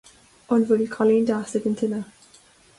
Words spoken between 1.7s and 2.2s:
an tine